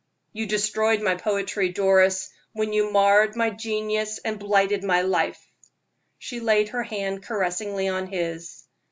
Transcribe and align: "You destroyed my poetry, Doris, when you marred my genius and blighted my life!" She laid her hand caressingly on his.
"You 0.33 0.47
destroyed 0.47 1.03
my 1.03 1.13
poetry, 1.13 1.69
Doris, 1.69 2.31
when 2.53 2.73
you 2.73 2.89
marred 2.91 3.35
my 3.35 3.51
genius 3.51 4.17
and 4.25 4.39
blighted 4.39 4.83
my 4.83 5.03
life!" 5.03 5.39
She 6.17 6.39
laid 6.39 6.69
her 6.69 6.81
hand 6.81 7.21
caressingly 7.21 7.87
on 7.87 8.07
his. 8.07 8.63